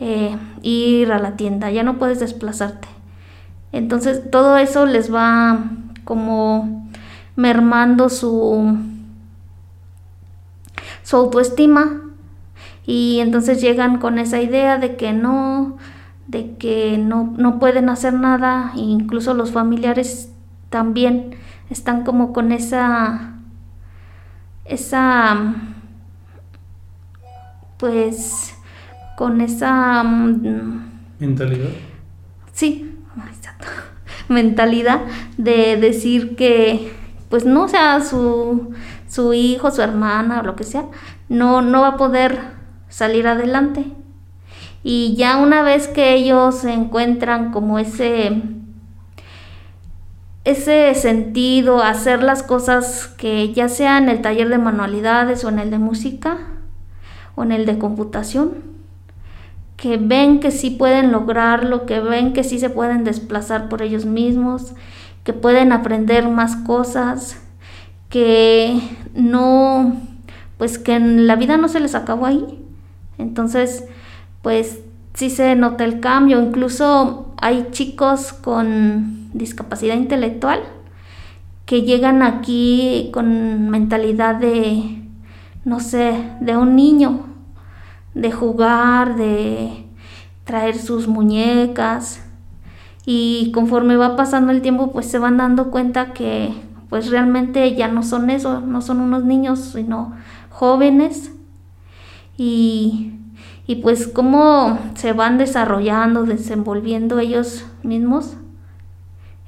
eh, 0.00 0.36
ir 0.62 1.12
a 1.12 1.18
la 1.18 1.36
tienda, 1.36 1.70
ya 1.70 1.82
no 1.82 1.98
puedes 1.98 2.20
desplazarte. 2.20 2.88
Entonces 3.72 4.30
todo 4.30 4.56
eso 4.56 4.86
les 4.86 5.12
va 5.12 5.64
como 6.04 6.88
mermando 7.36 8.08
su 8.08 8.78
su 11.08 11.16
autoestima 11.16 12.02
y 12.84 13.20
entonces 13.20 13.62
llegan 13.62 13.98
con 13.98 14.18
esa 14.18 14.42
idea 14.42 14.76
de 14.76 14.96
que 14.96 15.14
no, 15.14 15.78
de 16.26 16.56
que 16.56 16.98
no, 16.98 17.32
no 17.38 17.58
pueden 17.58 17.88
hacer 17.88 18.12
nada, 18.12 18.72
e 18.76 18.80
incluso 18.80 19.32
los 19.32 19.50
familiares 19.50 20.30
también 20.68 21.34
están 21.70 22.04
como 22.04 22.34
con 22.34 22.52
esa, 22.52 23.36
esa, 24.66 25.54
pues, 27.78 28.54
con 29.18 29.40
esa... 29.40 30.04
Mm, 30.04 30.90
mentalidad. 31.18 31.70
Sí, 32.52 32.96
mentalidad 34.28 35.00
de 35.36 35.76
decir 35.76 36.36
que, 36.36 36.92
pues 37.28 37.44
no, 37.44 37.66
sea, 37.66 38.00
su, 38.00 38.70
su 39.08 39.34
hijo, 39.34 39.72
su 39.72 39.82
hermana 39.82 40.38
o 40.38 40.44
lo 40.44 40.54
que 40.54 40.62
sea, 40.62 40.84
no, 41.28 41.62
no 41.62 41.80
va 41.80 41.88
a 41.88 41.96
poder 41.96 42.38
salir 42.88 43.26
adelante. 43.26 43.86
Y 44.84 45.16
ya 45.16 45.38
una 45.38 45.62
vez 45.62 45.88
que 45.88 46.14
ellos 46.14 46.54
se 46.54 46.72
encuentran 46.72 47.50
como 47.50 47.80
ese 47.80 48.40
ese 50.44 50.94
sentido, 50.94 51.82
hacer 51.82 52.22
las 52.22 52.44
cosas 52.44 53.08
que 53.18 53.52
ya 53.52 53.68
sea 53.68 53.98
en 53.98 54.08
el 54.08 54.22
taller 54.22 54.48
de 54.48 54.58
manualidades 54.58 55.44
o 55.44 55.48
en 55.48 55.58
el 55.58 55.72
de 55.72 55.80
música 55.80 56.38
o 57.34 57.42
en 57.42 57.50
el 57.50 57.66
de 57.66 57.78
computación, 57.78 58.77
que 59.78 59.96
ven 59.96 60.40
que 60.40 60.50
sí 60.50 60.70
pueden 60.70 61.12
lograrlo, 61.12 61.86
que 61.86 62.00
ven 62.00 62.32
que 62.32 62.42
sí 62.42 62.58
se 62.58 62.68
pueden 62.68 63.04
desplazar 63.04 63.68
por 63.68 63.80
ellos 63.80 64.04
mismos, 64.04 64.74
que 65.22 65.32
pueden 65.32 65.70
aprender 65.70 66.28
más 66.28 66.56
cosas, 66.56 67.40
que 68.10 68.80
no, 69.14 69.96
pues 70.58 70.78
que 70.78 70.96
en 70.96 71.28
la 71.28 71.36
vida 71.36 71.56
no 71.56 71.68
se 71.68 71.78
les 71.78 71.94
acabó 71.94 72.26
ahí. 72.26 72.60
Entonces, 73.18 73.84
pues 74.42 74.80
sí 75.14 75.30
se 75.30 75.54
nota 75.54 75.84
el 75.84 76.00
cambio, 76.00 76.42
incluso 76.42 77.32
hay 77.40 77.68
chicos 77.70 78.32
con 78.32 79.30
discapacidad 79.32 79.94
intelectual 79.94 80.60
que 81.66 81.82
llegan 81.82 82.22
aquí 82.22 83.10
con 83.12 83.70
mentalidad 83.70 84.34
de, 84.34 85.02
no 85.64 85.78
sé, 85.78 86.14
de 86.40 86.56
un 86.56 86.74
niño, 86.74 87.26
de 88.18 88.32
jugar, 88.32 89.16
de 89.16 89.86
traer 90.44 90.76
sus 90.76 91.08
muñecas. 91.08 92.20
Y 93.06 93.52
conforme 93.52 93.96
va 93.96 94.16
pasando 94.16 94.52
el 94.52 94.60
tiempo 94.60 94.92
pues 94.92 95.06
se 95.06 95.18
van 95.18 95.38
dando 95.38 95.70
cuenta 95.70 96.12
que 96.12 96.52
pues 96.90 97.10
realmente 97.10 97.74
ya 97.74 97.88
no 97.88 98.02
son 98.02 98.28
eso, 98.30 98.60
no 98.60 98.82
son 98.82 99.00
unos 99.00 99.24
niños, 99.24 99.60
sino 99.72 100.12
jóvenes. 100.50 101.32
Y 102.36 103.18
y 103.68 103.76
pues 103.76 104.08
cómo 104.08 104.78
se 104.94 105.12
van 105.12 105.36
desarrollando, 105.36 106.24
desenvolviendo 106.24 107.18
ellos 107.18 107.66
mismos. 107.82 108.38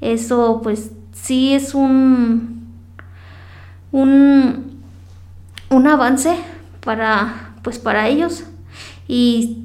Eso 0.02 0.60
pues 0.62 0.92
sí 1.12 1.54
es 1.54 1.74
un, 1.74 2.68
un, 3.92 4.78
un 5.70 5.86
avance 5.86 6.36
para, 6.84 7.54
pues 7.62 7.78
para 7.78 8.08
ellos 8.08 8.44
y 9.10 9.56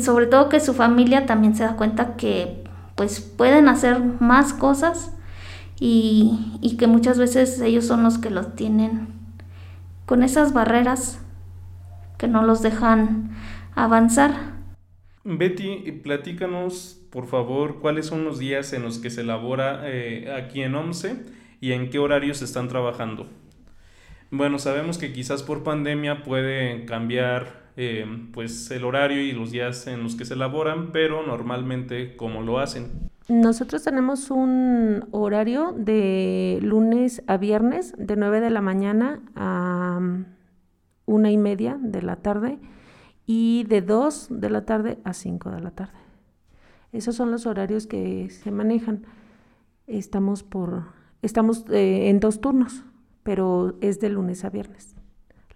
sobre 0.00 0.24
todo 0.26 0.48
que 0.48 0.58
su 0.58 0.72
familia 0.72 1.26
también 1.26 1.54
se 1.54 1.64
da 1.64 1.76
cuenta 1.76 2.16
que 2.16 2.64
pues 2.94 3.20
pueden 3.20 3.68
hacer 3.68 4.00
más 4.00 4.54
cosas 4.54 5.14
y, 5.78 6.56
y 6.62 6.78
que 6.78 6.86
muchas 6.86 7.18
veces 7.18 7.60
ellos 7.60 7.84
son 7.84 8.02
los 8.02 8.16
que 8.16 8.30
los 8.30 8.56
tienen 8.56 9.08
con 10.06 10.22
esas 10.22 10.54
barreras 10.54 11.20
que 12.16 12.26
no 12.26 12.42
los 12.42 12.62
dejan 12.62 13.36
avanzar. 13.74 14.54
Betty, 15.24 15.92
platícanos, 16.02 16.98
por 17.10 17.26
favor, 17.26 17.80
cuáles 17.80 18.06
son 18.06 18.24
los 18.24 18.38
días 18.38 18.72
en 18.72 18.82
los 18.82 18.96
que 18.96 19.10
se 19.10 19.20
elabora 19.20 19.82
eh, 19.84 20.32
aquí 20.34 20.62
en 20.62 20.74
OMSE 20.74 21.16
y 21.60 21.72
en 21.72 21.90
qué 21.90 21.98
horarios 21.98 22.40
están 22.40 22.68
trabajando. 22.68 23.28
Bueno, 24.30 24.58
sabemos 24.58 24.96
que 24.96 25.12
quizás 25.12 25.42
por 25.42 25.64
pandemia 25.64 26.22
puede 26.22 26.86
cambiar 26.86 27.65
eh, 27.76 28.06
pues 28.32 28.70
el 28.70 28.84
horario 28.84 29.20
y 29.20 29.32
los 29.32 29.50
días 29.50 29.86
en 29.86 30.02
los 30.02 30.16
que 30.16 30.24
se 30.24 30.34
elaboran, 30.34 30.92
pero 30.92 31.26
normalmente 31.26 32.16
cómo 32.16 32.42
lo 32.42 32.58
hacen. 32.58 33.10
Nosotros 33.28 33.82
tenemos 33.82 34.30
un 34.30 35.04
horario 35.10 35.74
de 35.76 36.58
lunes 36.62 37.22
a 37.26 37.36
viernes 37.36 37.92
de 37.98 38.16
9 38.16 38.40
de 38.40 38.50
la 38.50 38.60
mañana 38.60 39.20
a 39.34 39.98
mm, 40.00 40.26
una 41.06 41.30
y 41.30 41.36
media 41.36 41.76
de 41.80 42.02
la 42.02 42.16
tarde 42.16 42.58
y 43.26 43.64
de 43.64 43.82
2 43.82 44.28
de 44.30 44.50
la 44.50 44.64
tarde 44.64 44.98
a 45.04 45.12
5 45.12 45.50
de 45.50 45.60
la 45.60 45.72
tarde. 45.72 45.98
Esos 46.92 47.16
son 47.16 47.30
los 47.30 47.46
horarios 47.46 47.86
que 47.86 48.30
se 48.30 48.52
manejan. 48.52 49.04
Estamos 49.86 50.42
por 50.42 50.84
estamos 51.20 51.64
eh, 51.70 52.08
en 52.08 52.20
dos 52.20 52.40
turnos, 52.40 52.84
pero 53.24 53.76
es 53.80 53.98
de 54.00 54.08
lunes 54.08 54.44
a 54.44 54.50
viernes 54.50 54.94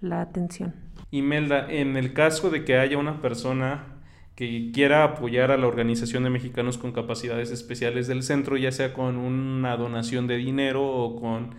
la 0.00 0.20
atención. 0.20 0.74
Imelda, 1.10 1.66
en 1.68 1.96
el 1.96 2.12
caso 2.12 2.50
de 2.50 2.64
que 2.64 2.78
haya 2.78 2.98
una 2.98 3.20
persona 3.20 3.84
que 4.36 4.70
quiera 4.72 5.04
apoyar 5.04 5.50
a 5.50 5.58
la 5.58 5.66
Organización 5.66 6.24
de 6.24 6.30
Mexicanos 6.30 6.78
con 6.78 6.92
Capacidades 6.92 7.50
Especiales 7.50 8.06
del 8.06 8.22
centro, 8.22 8.56
ya 8.56 8.72
sea 8.72 8.94
con 8.94 9.18
una 9.18 9.76
donación 9.76 10.26
de 10.26 10.36
dinero 10.36 10.82
o 10.82 11.20
con, 11.20 11.50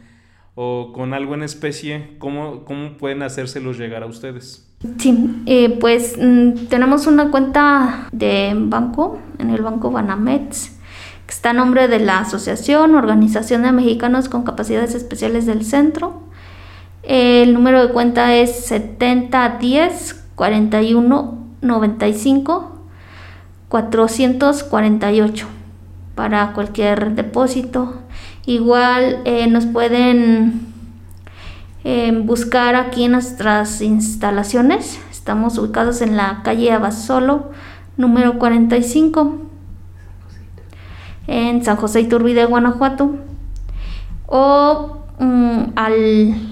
o 0.56 0.92
con 0.94 1.14
algo 1.14 1.36
en 1.36 1.44
especie, 1.44 2.16
¿cómo, 2.18 2.66
¿cómo 2.66 2.98
pueden 2.98 3.22
hacérselos 3.22 3.78
llegar 3.78 4.04
a 4.04 4.08
ustedes? 4.08 4.68
Sí, 4.98 5.44
eh, 5.46 5.78
pues 5.80 6.18
mm, 6.20 6.68
tenemos 6.70 7.06
una 7.06 7.30
cuenta 7.30 8.08
de 8.12 8.54
banco, 8.56 9.20
en 9.38 9.52
el 9.52 9.62
banco 9.62 9.92
Banamex, 9.92 10.80
que 11.28 11.32
está 11.32 11.52
a 11.52 11.54
nombre 11.54 11.88
de 11.88 12.00
la 12.00 12.20
Asociación 12.20 12.96
Organización 12.96 13.62
de 13.62 13.74
Mexicanos 13.74 14.28
con 14.28 14.44
Capacidades 14.44 14.96
Especiales 14.96 15.46
del 15.46 15.66
Centro. 15.66 16.31
El 17.04 17.54
número 17.54 17.86
de 17.86 17.94
cuenta 17.94 18.36
es 18.36 18.66
7010 18.66 20.24
41 20.36 21.38
95 21.62 22.78
448 23.70 25.48
para 26.16 26.54
cualquier 26.54 27.16
depósito. 27.16 27.96
Igual 28.46 29.22
eh, 29.26 29.48
nos 29.48 29.66
pueden 29.66 30.72
buscar 32.26 32.76
aquí 32.76 33.08
nuestras 33.08 33.82
instalaciones. 33.82 35.00
Estamos 35.10 35.58
ubicados 35.58 36.02
en 36.02 36.18
la 36.18 36.42
calle 36.44 36.72
Abasolo, 36.72 37.52
número 37.98 38.38
45, 38.38 39.38
en 41.28 41.64
San 41.64 41.78
José 41.78 42.02
Iturbide, 42.02 42.46
Guanajuato. 42.46 43.16
O 44.28 44.98
mm, 45.20 45.62
al 45.76 46.51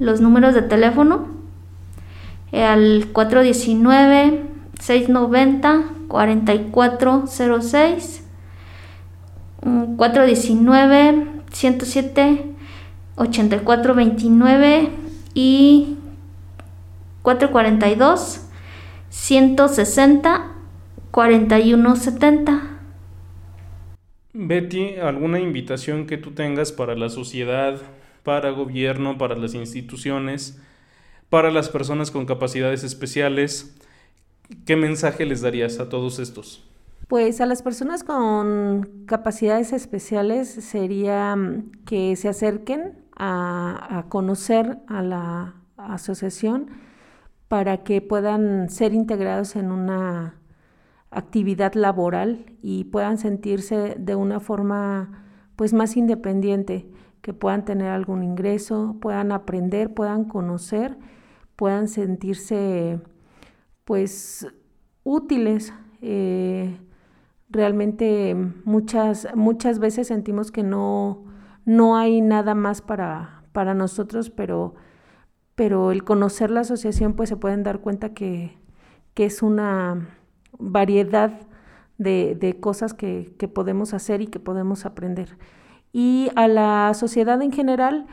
los 0.00 0.20
números 0.20 0.54
de 0.54 0.62
teléfono 0.62 1.28
al 2.52 3.06
419 3.12 4.42
690 4.80 5.84
4406 6.08 8.24
419 9.96 11.26
107 11.52 12.44
8429 13.16 14.88
y 15.34 15.96
442 17.22 18.46
160 19.10 20.46
4170. 21.10 22.62
Betty, 24.32 24.96
¿alguna 24.96 25.40
invitación 25.40 26.06
que 26.06 26.16
tú 26.16 26.30
tengas 26.30 26.72
para 26.72 26.94
la 26.94 27.08
sociedad, 27.08 27.80
para 28.22 28.50
gobierno, 28.50 29.18
para 29.18 29.36
las 29.36 29.54
instituciones, 29.54 30.60
para 31.28 31.50
las 31.50 31.68
personas 31.68 32.10
con 32.10 32.26
capacidades 32.26 32.84
especiales? 32.84 33.76
¿Qué 34.66 34.76
mensaje 34.76 35.26
les 35.26 35.42
darías 35.42 35.78
a 35.78 35.88
todos 35.88 36.18
estos? 36.18 36.64
Pues 37.10 37.40
a 37.40 37.46
las 37.46 37.62
personas 37.62 38.04
con 38.04 39.04
capacidades 39.06 39.72
especiales 39.72 40.48
sería 40.48 41.34
mm, 41.34 41.72
que 41.84 42.14
se 42.14 42.28
acerquen 42.28 43.04
a, 43.16 44.04
conocer 44.08 44.78
a 44.86 45.02
la 45.02 45.54
asociación 45.76 46.68
para 47.48 47.82
que 47.82 48.00
puedan 48.00 48.70
ser 48.70 48.94
integrados 48.94 49.56
en 49.56 49.72
una 49.72 50.36
actividad 51.10 51.74
laboral 51.74 52.46
y 52.62 52.84
puedan 52.84 53.18
sentirse 53.18 53.96
de 53.98 54.14
una 54.14 54.38
forma 54.38 55.24
pues 55.56 55.72
más 55.72 55.96
independiente, 55.96 56.88
que 57.22 57.32
puedan 57.32 57.64
tener 57.64 57.88
algún 57.88 58.22
ingreso, 58.22 58.96
puedan 59.00 59.32
aprender, 59.32 59.92
puedan 59.92 60.24
conocer, 60.24 60.96
puedan 61.56 61.88
sentirse 61.88 63.00
pues 63.84 64.46
útiles. 65.04 65.74
Eh, 66.00 66.78
realmente 67.50 68.34
muchas, 68.64 69.28
muchas 69.34 69.78
veces 69.78 70.06
sentimos 70.06 70.50
que 70.50 70.62
no, 70.62 71.24
no 71.64 71.96
hay 71.96 72.20
nada 72.20 72.54
más 72.54 72.80
para, 72.80 73.42
para 73.52 73.74
nosotros, 73.74 74.30
pero, 74.30 74.74
pero 75.54 75.92
el 75.92 76.04
conocer 76.04 76.50
la 76.50 76.60
asociación, 76.60 77.14
pues 77.14 77.28
se 77.28 77.36
pueden 77.36 77.62
dar 77.62 77.80
cuenta 77.80 78.14
que, 78.14 78.56
que 79.14 79.26
es 79.26 79.42
una 79.42 80.08
variedad 80.58 81.40
de, 81.98 82.36
de 82.38 82.58
cosas 82.58 82.94
que, 82.94 83.34
que, 83.38 83.48
podemos 83.48 83.92
hacer 83.92 84.22
y 84.22 84.28
que 84.28 84.40
podemos 84.40 84.86
aprender. 84.86 85.36
Y 85.92 86.30
a 86.36 86.48
la 86.48 86.92
sociedad 86.94 87.40
en 87.42 87.52
general, 87.52 88.06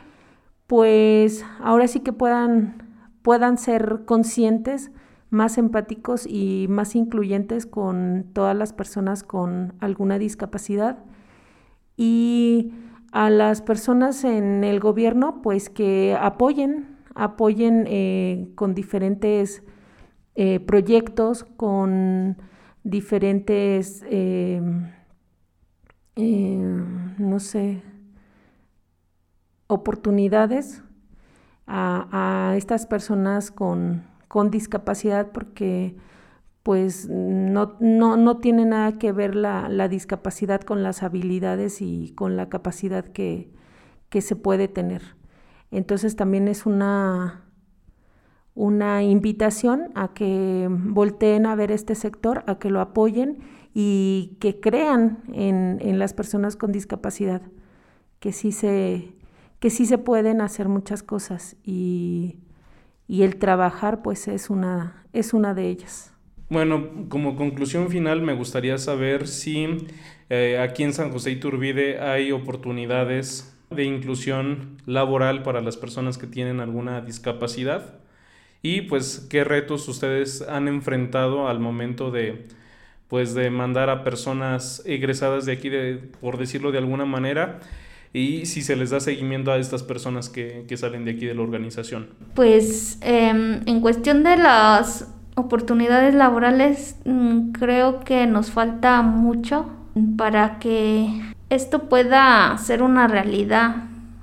pues 0.66 1.44
ahora 1.60 1.88
sí 1.88 2.00
que 2.00 2.12
puedan, 2.12 2.82
puedan 3.22 3.58
ser 3.58 4.02
conscientes, 4.04 4.90
más 5.30 5.58
empáticos 5.58 6.26
y 6.26 6.66
más 6.68 6.96
incluyentes 6.96 7.66
con 7.66 8.26
todas 8.32 8.56
las 8.56 8.72
personas 8.72 9.22
con 9.22 9.74
alguna 9.80 10.18
discapacidad. 10.18 11.04
Y 11.96 12.72
a 13.12 13.30
las 13.30 13.62
personas 13.62 14.24
en 14.24 14.64
el 14.64 14.80
gobierno, 14.80 15.42
pues 15.42 15.70
que 15.70 16.16
apoyen, 16.20 16.98
apoyen 17.14 17.84
eh, 17.88 18.48
con 18.54 18.74
diferentes 18.74 19.62
eh, 20.34 20.60
proyectos, 20.60 21.44
con 21.44 22.36
diferentes, 22.84 24.04
no 27.18 27.40
sé, 27.40 27.82
oportunidades 29.68 30.82
a, 31.66 32.54
estas 32.56 32.86
personas 32.86 33.50
con, 33.50 34.04
discapacidad 34.50 35.30
porque 35.32 35.96
pues 36.62 37.08
no, 37.08 37.76
no, 37.80 38.38
tiene 38.38 38.64
nada 38.64 38.98
que 38.98 39.12
ver 39.12 39.34
la, 39.34 39.88
discapacidad 39.88 40.60
con 40.60 40.82
las 40.82 41.02
habilidades 41.02 41.80
y 41.80 42.12
con 42.14 42.36
la 42.36 42.48
capacidad 42.48 43.04
que, 43.04 43.50
se 44.10 44.36
puede 44.36 44.68
tener. 44.68 45.02
Entonces 45.70 46.16
también 46.16 46.48
es 46.48 46.66
una, 46.66 47.44
una 48.54 49.02
invitación 49.02 49.90
a 49.94 50.14
que 50.14 50.68
volteen 50.70 51.46
a 51.46 51.54
ver 51.54 51.70
este 51.70 51.94
sector, 51.94 52.42
a 52.46 52.58
que 52.58 52.70
lo 52.70 52.80
apoyen 52.80 53.38
y 53.74 54.36
que 54.40 54.60
crean 54.60 55.18
en, 55.32 55.78
en 55.80 55.98
las 55.98 56.12
personas 56.12 56.56
con 56.56 56.72
discapacidad, 56.72 57.42
que 58.20 58.32
sí 58.32 58.52
se, 58.52 59.12
que 59.60 59.70
sí 59.70 59.86
se 59.86 59.98
pueden 59.98 60.40
hacer 60.40 60.68
muchas 60.68 61.02
cosas 61.02 61.56
y, 61.64 62.36
el 63.08 63.36
trabajar 63.36 64.02
pues 64.02 64.28
es 64.28 64.50
una, 64.50 65.04
es 65.12 65.32
una 65.32 65.54
de 65.54 65.70
ellas. 65.70 66.12
Bueno, 66.50 67.08
como 67.08 67.36
conclusión 67.36 67.88
final 67.88 68.20
me 68.20 68.34
gustaría 68.34 68.76
saber 68.78 69.26
si 69.26 69.86
eh, 70.28 70.58
aquí 70.58 70.82
en 70.82 70.92
San 70.92 71.10
José 71.10 71.30
Iturbide 71.30 72.00
hay 72.00 72.32
oportunidades 72.32 73.56
de 73.70 73.84
inclusión 73.84 74.76
laboral 74.86 75.42
para 75.42 75.60
las 75.62 75.76
personas 75.76 76.18
que 76.18 76.26
tienen 76.26 76.60
alguna 76.60 77.00
discapacidad 77.00 77.94
y 78.62 78.82
pues 78.82 79.26
qué 79.30 79.44
retos 79.44 79.88
ustedes 79.88 80.42
han 80.42 80.68
enfrentado 80.68 81.48
al 81.48 81.60
momento 81.60 82.10
de 82.10 82.46
pues 83.08 83.34
de 83.34 83.50
mandar 83.50 83.90
a 83.90 84.04
personas 84.04 84.82
egresadas 84.84 85.46
de 85.46 85.52
aquí 85.52 85.68
de, 85.68 86.00
por 86.20 86.38
decirlo 86.38 86.72
de 86.72 86.78
alguna 86.78 87.06
manera 87.06 87.60
y 88.12 88.46
si 88.46 88.62
se 88.62 88.76
les 88.76 88.90
da 88.90 89.00
seguimiento 89.00 89.52
a 89.52 89.58
estas 89.58 89.82
personas 89.82 90.28
que, 90.28 90.64
salen 90.76 91.04
de 91.04 91.12
aquí 91.12 91.26
de 91.26 91.34
la 91.34 91.42
organización? 91.42 92.08
Pues 92.34 92.98
em, 93.00 93.60
en 93.66 93.80
cuestión 93.80 94.22
de 94.22 94.36
las 94.36 95.12
oportunidades 95.34 96.14
laborales, 96.14 96.96
mm, 97.04 97.52
creo 97.52 98.00
que 98.00 98.26
nos 98.26 98.50
falta 98.50 99.02
mucho 99.02 99.66
para 100.16 100.58
que 100.58 101.08
esto 101.50 101.88
pueda 101.88 102.56
ser 102.58 102.82
una 102.82 103.08
realidad 103.08 103.76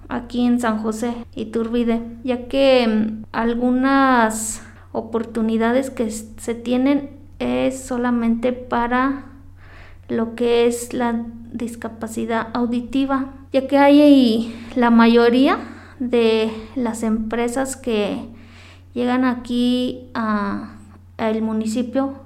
aquí 0.10 0.46
en 0.46 0.60
San 0.60 0.80
José 0.80 1.14
y 1.36 1.46
Turbide, 1.46 2.02
ya 2.24 2.48
que 2.48 2.84
em, 2.84 3.24
algunas 3.32 4.62
oportunidades 4.92 5.90
que 5.90 6.10
se 6.10 6.56
tienen 6.56 7.15
es 7.40 7.84
solamente 7.84 8.54
para 8.54 9.26
lo 10.08 10.36
que 10.36 10.68
es 10.68 10.94
la 10.94 11.24
discapacidad 11.52 12.48
auditiva, 12.54 13.32
ya 13.52 13.68
que 13.68 13.78
hay 13.78 14.56
la 14.76 14.90
mayoría 14.90 15.58
de 16.00 16.52
las 16.76 17.04
empresas 17.04 17.76
que 17.76 18.28
llegan 18.94 19.26
aquí 19.26 20.10
al 20.14 21.42
municipio 21.42 22.26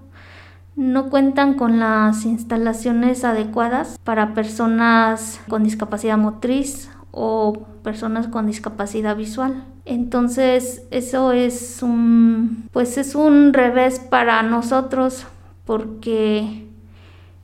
no 0.79 1.09
cuentan 1.09 1.55
con 1.55 1.77
las 1.77 2.25
instalaciones 2.25 3.25
adecuadas 3.25 3.99
para 4.05 4.33
personas 4.33 5.41
con 5.49 5.63
discapacidad 5.63 6.17
motriz 6.17 6.89
o 7.21 7.51
personas 7.83 8.29
con 8.29 8.47
discapacidad 8.47 9.17
visual. 9.17 9.65
Entonces, 9.83 10.83
eso 10.89 11.33
es 11.33 11.83
un 11.83 12.69
pues 12.71 12.97
es 12.97 13.13
un 13.13 13.51
revés 13.51 13.99
para 13.99 14.41
nosotros 14.41 15.27
porque 15.65 16.65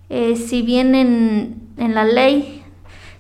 eh, 0.10 0.38
si 0.38 0.62
bien 0.62 0.96
en, 0.96 1.94
la 1.94 2.06
ley 2.06 2.64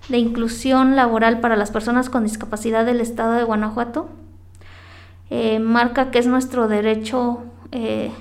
de 0.07 0.17
inclusión 0.17 0.95
laboral 0.95 1.41
para 1.41 1.57
las 1.57 1.71
personas 1.71 2.09
con 2.09 2.23
discapacidad 2.23 2.85
del 2.85 3.01
Estado 3.01 3.33
de 3.33 3.43
Guanajuato, 3.43 4.07
eh, 5.29 5.59
marca 5.59 6.09
que 6.09 6.19
es 6.19 6.27
nuestro 6.27 6.69
derecho 6.69 7.43
eh, 7.73 8.11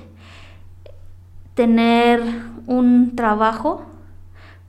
tener 1.53 2.21
un 2.67 3.15
trabajo, 3.15 3.85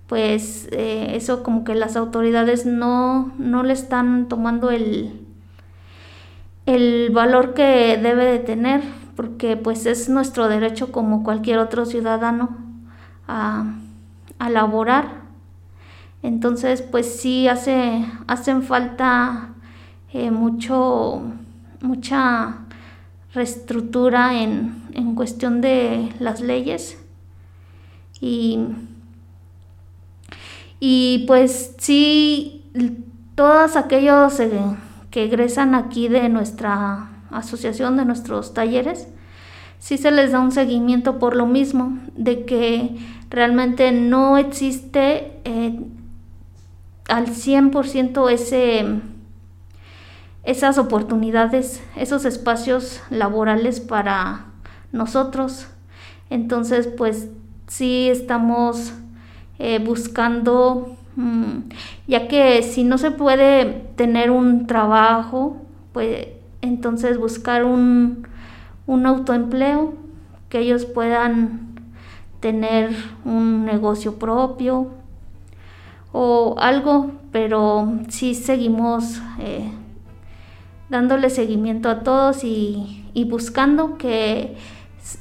pues 0.06 0.68
eso 0.70 1.42
como 1.42 1.64
que 1.64 1.74
las 1.74 1.96
autoridades 1.96 2.66
no, 2.66 3.32
no 3.38 3.62
le 3.62 3.72
están 3.72 4.28
tomando 4.28 4.70
el, 4.70 5.26
el 6.66 7.10
valor 7.10 7.54
que 7.54 7.98
debe 8.00 8.24
de 8.24 8.38
tener, 8.38 8.82
porque 9.16 9.56
pues 9.56 9.86
es 9.86 10.08
nuestro 10.08 10.48
derecho 10.48 10.92
como 10.92 11.24
cualquier 11.24 11.58
otro 11.58 11.86
ciudadano 11.86 12.56
a 13.26 13.66
a 14.38 14.50
laborar. 14.50 15.26
Entonces, 16.22 16.82
pues 16.82 17.20
sí 17.20 17.48
hace, 17.48 18.04
hacen 18.26 18.62
falta 18.62 19.50
eh, 20.12 20.30
mucho, 20.30 21.22
mucha 21.80 22.58
reestructura 23.32 24.40
en, 24.42 24.82
en, 24.92 25.14
cuestión 25.14 25.60
de 25.60 26.12
las 26.18 26.40
leyes. 26.40 26.98
Y, 28.20 28.58
y 30.80 31.24
pues 31.26 31.74
sí, 31.78 32.64
todos 33.34 33.76
aquellos 33.76 34.38
eh, 34.40 34.50
que 35.10 35.24
egresan 35.24 35.74
aquí 35.74 36.08
de 36.08 36.28
nuestra 36.28 37.08
asociación, 37.30 37.96
de 37.96 38.04
nuestros 38.04 38.54
talleres, 38.54 39.08
sí 39.78 39.98
se 39.98 40.10
les 40.10 40.32
da 40.32 40.40
un 40.40 40.52
seguimiento 40.52 41.18
por 41.18 41.36
lo 41.36 41.46
mismo, 41.46 41.98
de 42.14 42.44
que 42.44 42.96
realmente 43.30 43.92
no 43.92 44.38
existe 44.38 45.40
eh, 45.44 45.80
al 47.08 47.26
100% 47.26 48.30
ese, 48.30 48.84
esas 50.44 50.78
oportunidades, 50.78 51.82
esos 51.96 52.24
espacios 52.24 53.00
laborales 53.10 53.80
para 53.80 54.46
nosotros. 54.92 55.68
Entonces, 56.30 56.86
pues 56.88 57.28
sí 57.68 58.08
estamos 58.10 58.92
eh, 59.58 59.78
buscando, 59.78 60.96
mm, 61.16 61.70
ya 62.06 62.28
que 62.28 62.62
si 62.62 62.84
no 62.84 62.98
se 62.98 63.10
puede 63.10 63.64
tener 63.96 64.30
un 64.30 64.66
trabajo, 64.66 65.56
pues 65.92 66.28
entonces 66.60 67.18
buscar 67.18 67.64
un, 67.64 68.26
un 68.86 69.06
autoempleo, 69.06 69.94
que 70.48 70.60
ellos 70.60 70.84
puedan 70.84 71.74
tener 72.40 72.94
un 73.24 73.64
negocio 73.64 74.18
propio 74.18 74.88
o 76.12 76.54
algo, 76.58 77.12
pero 77.32 77.98
sí 78.08 78.34
seguimos 78.34 79.20
eh, 79.40 79.70
dándole 80.88 81.30
seguimiento 81.30 81.88
a 81.88 82.00
todos 82.00 82.44
y, 82.44 83.02
buscando 83.28 83.96
que 83.96 84.56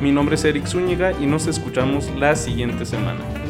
Mi 0.00 0.10
nombre 0.10 0.36
es 0.36 0.44
Eric 0.46 0.66
Zúñiga 0.66 1.12
y 1.20 1.26
nos 1.26 1.46
escuchamos 1.46 2.10
la 2.16 2.34
siguiente 2.34 2.86
semana. 2.86 3.43